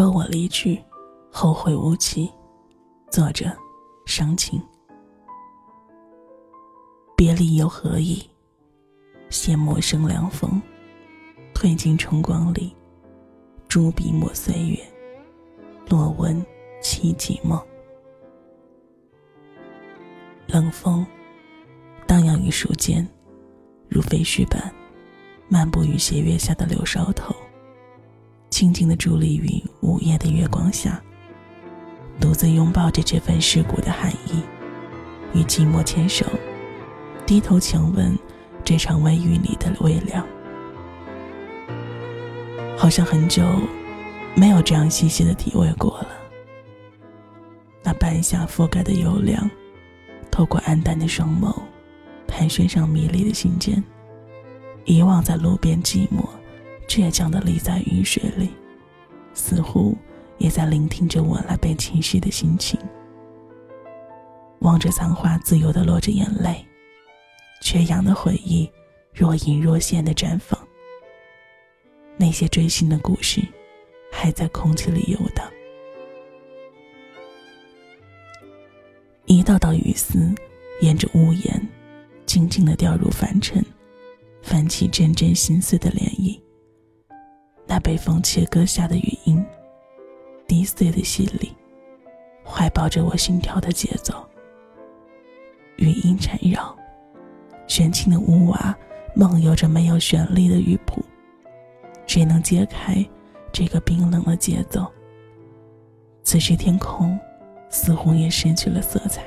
[0.00, 0.82] 若我离去，
[1.30, 2.32] 后会无期。
[3.10, 3.54] 作者：
[4.06, 4.58] 伤情。
[7.14, 8.26] 别离又何意？
[9.28, 10.58] 写陌生凉风，
[11.54, 12.74] 褪尽春光里，
[13.68, 14.78] 朱笔墨岁月，
[15.90, 16.34] 落文
[16.82, 17.62] 凄寂梦。
[20.46, 21.06] 冷风
[22.06, 23.06] 荡漾于树间，
[23.86, 24.74] 如废墟般
[25.46, 27.36] 漫步于斜月下的柳梢头。
[28.50, 31.00] 静静的伫立于午夜的月光下，
[32.20, 34.42] 独自拥抱着这份世故的寒意，
[35.32, 36.26] 与寂寞牵手，
[37.24, 38.18] 低头强吻
[38.64, 40.26] 这场微雨里的微凉。
[42.76, 43.42] 好像很久
[44.34, 46.08] 没有这样细细的体味过了。
[47.82, 49.48] 那半夏覆盖的幽凉，
[50.30, 51.54] 透过暗淡的双眸，
[52.26, 53.82] 盘旋上迷离的心间，
[54.84, 56.26] 遗忘在路边寂寞。
[56.90, 58.50] 倔强地立在雨水里，
[59.32, 59.96] 似乎
[60.38, 62.76] 也在聆听着我那被侵蚀的心情。
[64.62, 66.66] 望着残花自由地落着眼泪，
[67.62, 68.68] 缺氧的回忆
[69.14, 70.58] 若隐若现地绽放。
[72.16, 73.40] 那些锥心的故事，
[74.10, 75.48] 还在空气里游荡。
[79.26, 80.18] 一道道雨丝，
[80.80, 81.68] 沿着屋檐，
[82.26, 83.64] 静静地掉入凡尘，
[84.42, 86.36] 泛起阵阵心碎的涟漪。
[87.70, 89.46] 那被风切割下的语音，
[90.48, 91.54] 低碎的细粒，
[92.44, 94.12] 怀抱着我心跳的节奏。
[95.76, 96.76] 语音缠绕，
[97.68, 98.76] 玄清的屋瓦
[99.14, 101.00] 梦游着没有旋律的乐谱。
[102.08, 103.06] 谁能揭开
[103.52, 104.90] 这个冰冷的节奏？
[106.24, 107.16] 此时天空
[107.68, 109.22] 似乎也失去了色彩，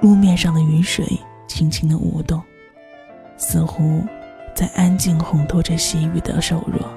[0.00, 1.04] 路面上的雨水
[1.48, 2.40] 轻轻的舞动，
[3.36, 4.00] 似乎。
[4.54, 6.88] 在安静烘托着细雨的瘦弱，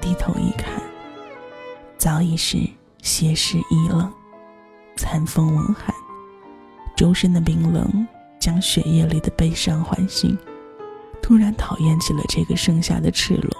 [0.00, 0.80] 低头一看，
[1.98, 2.56] 早已是
[3.02, 4.10] 斜视一冷，
[4.96, 5.92] 残风温寒，
[6.94, 8.06] 周身的冰冷
[8.38, 10.38] 将血液里的悲伤唤醒，
[11.20, 13.50] 突然讨厌起了这个盛夏的赤裸，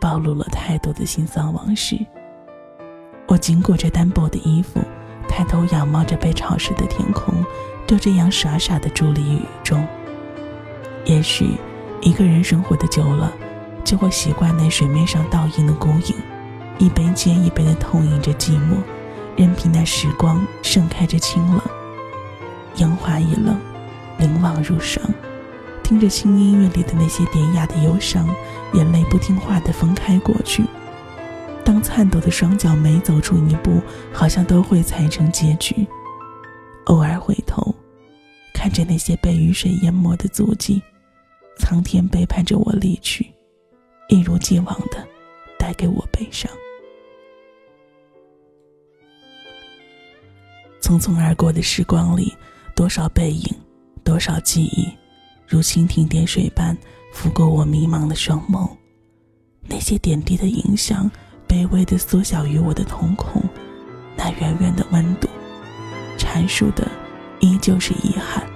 [0.00, 1.96] 暴露了太多的心酸往事。
[3.28, 4.80] 我紧裹着单薄的衣服，
[5.28, 7.32] 抬头仰望着被潮湿的天空，
[7.86, 9.86] 就这样傻傻的伫立雨中，
[11.04, 11.56] 也许。
[12.02, 13.32] 一个人生活的久了，
[13.84, 16.16] 就会习惯那水面上倒映的孤影，
[16.78, 18.76] 一杯接一杯的痛饮着寂寞，
[19.36, 21.60] 任凭那时光盛开着清冷。
[22.76, 23.56] 烟花一冷，
[24.18, 25.00] 凝望入伤，
[25.84, 28.28] 听着轻音乐里的那些典雅的忧伤，
[28.72, 30.64] 眼泪不听话的分开过去。
[31.64, 33.80] 当颤抖的双脚每走出一步，
[34.12, 35.86] 好像都会踩成结局。
[36.86, 37.72] 偶尔回头，
[38.52, 40.82] 看着那些被雨水淹没的足迹。
[41.62, 43.24] 苍天背叛着我离去，
[44.08, 45.06] 一如既往的
[45.56, 46.50] 带给我悲伤。
[50.80, 52.34] 匆匆而过的时光里，
[52.74, 53.46] 多少背影，
[54.02, 54.88] 多少记忆，
[55.46, 56.76] 如蜻蜓点水般
[57.12, 58.68] 拂过我迷茫的双眸。
[59.60, 61.08] 那些点滴的影响，
[61.46, 63.40] 卑微的缩小于我的瞳孔。
[64.16, 65.28] 那远远的温度，
[66.18, 66.90] 阐述的
[67.38, 68.51] 依旧是遗憾。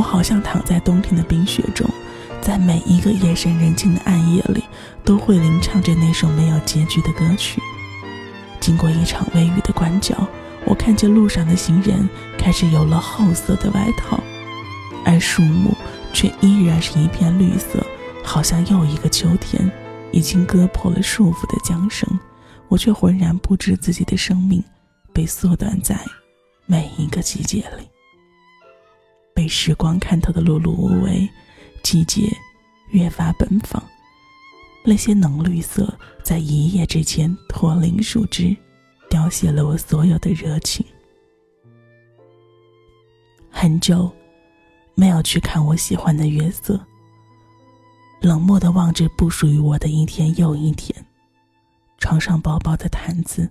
[0.00, 1.86] 我好像躺在冬天的冰雪中，
[2.40, 4.64] 在每一个夜深人静的暗夜里，
[5.04, 7.60] 都会吟唱着那首没有结局的歌曲。
[8.58, 10.16] 经过一场微雨的关角，
[10.64, 14.18] 我看见路上的行人开始有了厚色的外套，
[15.04, 15.76] 而树木
[16.14, 17.86] 却依然是一片绿色，
[18.24, 19.70] 好像又一个秋天
[20.12, 22.08] 已经割破了束缚的缰绳。
[22.68, 24.64] 我却浑然不知自己的生命
[25.12, 26.00] 被缩短在
[26.64, 27.86] 每一个季节里。
[29.50, 31.28] 时光看透的碌碌无为，
[31.82, 32.32] 季节
[32.90, 33.82] 越发奔放。
[34.84, 38.56] 那些浓绿色在一夜之间脱零树枝，
[39.10, 40.86] 凋谢了我所有的热情。
[43.50, 44.10] 很久
[44.94, 46.80] 没有去看我喜欢的月色，
[48.22, 50.94] 冷漠的望着不属于我的一天又一天。
[51.98, 53.50] 床上薄薄的毯子，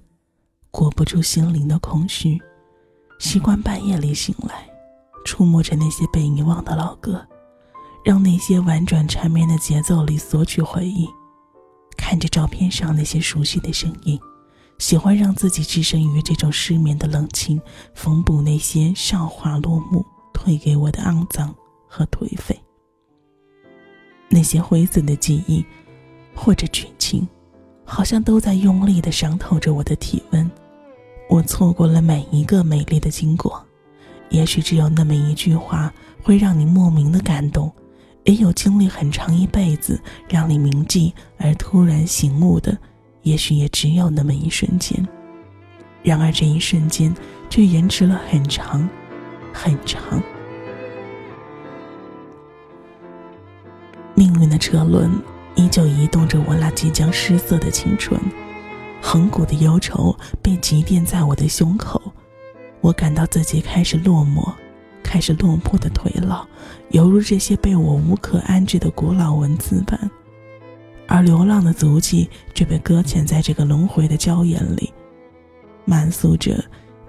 [0.71, 2.41] 裹不住心灵的空虚，
[3.19, 4.67] 习惯半夜里醒来。
[5.25, 7.25] 触摸着那些被遗忘的老歌，
[8.03, 11.05] 让那些婉转缠绵的节奏里索取回忆；
[11.97, 14.19] 看着照片上那些熟悉的身影，
[14.77, 17.61] 喜欢让自己置身于这种失眠的冷清，
[17.93, 21.53] 缝补那些韶华落幕退给我的肮脏
[21.87, 22.59] 和颓废。
[24.29, 25.65] 那些灰色的记忆，
[26.35, 27.27] 或者剧情，
[27.83, 30.49] 好像都在用力地伤透着我的体温。
[31.29, 33.65] 我错过了每一个美丽的经过。
[34.29, 35.91] 也许只有那么一句话，
[36.21, 37.69] 会让你莫名的感动；
[38.23, 42.77] 也有经历很长一辈子让你铭记而突然醒悟的，
[43.23, 45.07] 也许也只有那么一瞬间。
[46.03, 47.13] 然而这一瞬间
[47.49, 48.87] 却延迟了很长，
[49.51, 50.21] 很长。
[54.15, 55.11] 命运的车轮
[55.55, 58.19] 依旧移动着我那即将失色的青春，
[59.01, 62.01] 恒古的忧愁被积淀在我的胸口，
[62.81, 64.53] 我感到自己开始落寞。
[65.01, 66.45] 开始落魄的颓老，
[66.89, 69.99] 犹如这些被我无可安置的古老文字般，
[71.07, 74.93] 而流浪的足迹却被搁浅在这个轮回的礁岩里，
[75.83, 76.63] 满诉着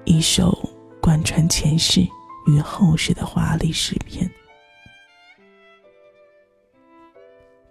[0.07, 0.59] 一首
[0.99, 2.01] 贯穿前世
[2.47, 4.31] 与后世的华丽诗篇。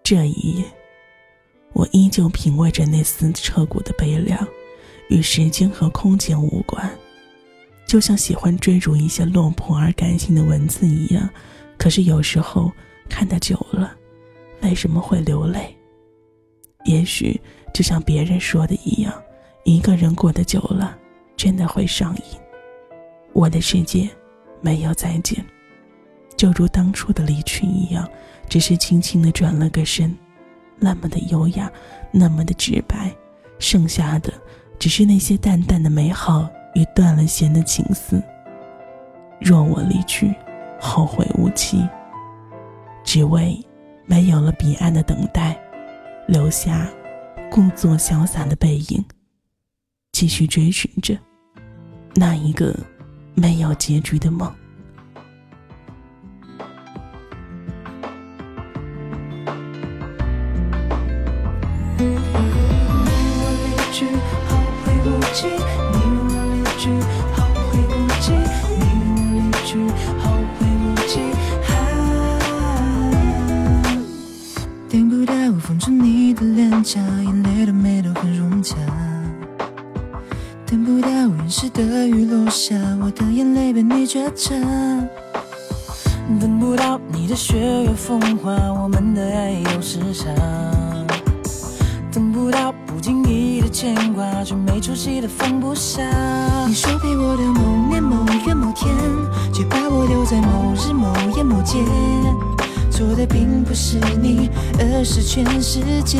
[0.03, 0.65] 这一夜，
[1.73, 4.47] 我依旧品味着那丝彻骨的悲凉，
[5.09, 6.87] 与时间和空间无关。
[7.89, 11.27] 就像喜欢追逐一些落魄而感性的文字一样，
[11.75, 12.71] 可是有时候
[13.09, 13.97] 看得久了，
[14.61, 15.75] 为什么会流泪？
[16.85, 17.41] 也许
[17.73, 19.11] 就像别人说的一样，
[19.63, 20.95] 一个人过得久了，
[21.35, 22.39] 真的会上瘾。
[23.33, 24.07] 我的世界
[24.61, 25.43] 没有再见，
[26.37, 28.07] 就如当初的离去一样，
[28.47, 30.15] 只是轻轻的转了个身，
[30.77, 31.71] 那么的优雅，
[32.11, 33.11] 那么的直白，
[33.57, 34.31] 剩下的
[34.77, 36.47] 只是那些淡淡的美好。
[36.73, 38.21] 与断了弦的情思。
[39.39, 40.33] 若我离去，
[40.79, 41.87] 后会无期。
[43.03, 43.59] 只为
[44.05, 45.57] 没有了彼岸的等待，
[46.27, 46.87] 留下
[47.49, 49.03] 故作潇洒的背影，
[50.11, 51.17] 继续追寻着
[52.15, 52.75] 那一个
[53.33, 54.53] 没有结局的梦。
[81.87, 84.55] 的雨落下，我的眼泪被你觉察。
[86.39, 90.29] 等不到你的雪月风花，我们的爱有时差。
[92.11, 96.03] 等不到不经意的牵挂，却没出息的放不下。
[96.67, 98.93] 你说给我的某年某月某天，
[99.53, 101.77] 却把我留在某日某夜某街。
[102.91, 104.49] 错的并不是你，
[104.79, 106.19] 而是全世界。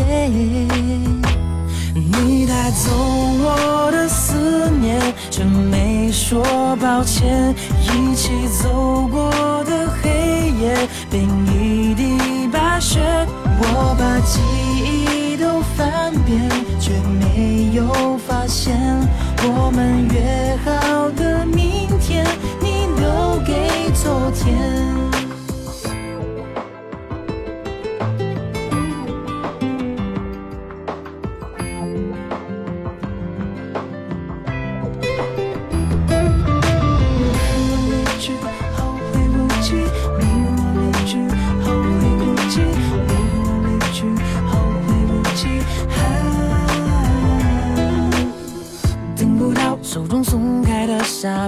[2.00, 5.00] 你带走我的思念，
[5.30, 6.44] 却没说
[6.78, 7.54] 抱歉。
[7.84, 9.30] 一起走过
[9.66, 13.00] 的黑夜，变一地白雪。
[13.62, 14.40] 我把记
[14.84, 16.50] 忆都翻遍，
[16.80, 18.78] 却没有发现
[19.44, 22.26] 我们约好的明天，
[22.62, 24.79] 你留给昨天。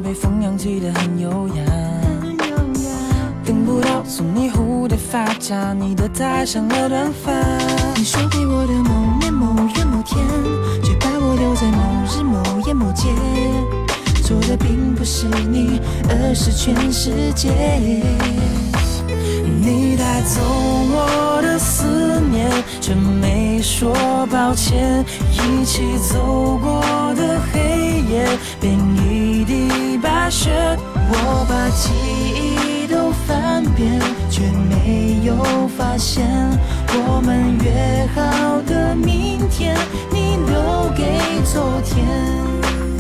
[0.04, 1.64] 被风扬起的很优雅，
[3.46, 7.32] 等不到送你蝴蝶发卡，你的太上了短发。
[7.96, 10.18] 你说给我的某年某月某天，
[10.84, 13.08] 却把我留在某日某夜某街。
[14.22, 17.50] 错的并不是你，而是全世界。
[19.62, 22.52] 你带走我的思念，
[22.82, 23.94] 却没说
[24.30, 25.06] 抱歉。
[25.32, 26.82] 一起走过
[27.16, 27.81] 的黑
[28.60, 30.50] 变一地白雪。
[31.14, 31.92] 我把记
[32.36, 34.00] 忆都翻遍，
[34.30, 35.36] 却没有
[35.78, 36.26] 发现
[36.94, 39.76] 我们约好的明天，
[40.12, 42.91] 你留给昨天。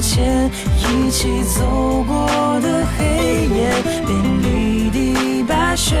[0.00, 3.70] 前，一起走过的黑夜，
[4.06, 4.10] 变
[4.42, 5.96] 一地白雪。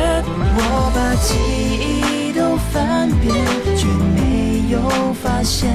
[0.56, 1.36] 我把记
[1.78, 3.34] 忆都翻遍，
[3.76, 4.80] 却没有
[5.22, 5.70] 发现